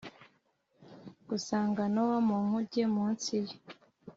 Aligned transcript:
gusanga 1.29 1.81
nowa 1.93 2.17
mu 2.27 2.35
nkuge 2.45 2.83
munsi 2.95 3.31
ye 3.45 3.55